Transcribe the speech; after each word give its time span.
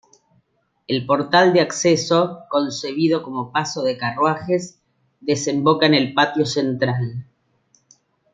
El 0.87 1.05
portal 1.05 1.53
de 1.53 1.61
acceso, 1.61 2.39
concebido 2.49 3.21
como 3.21 3.51
paso 3.51 3.83
de 3.83 3.99
carruajes, 3.99 4.81
desemboca 5.19 5.85
en 5.85 5.93
el 5.93 6.15
patio 6.15 6.43
central. 6.47 7.27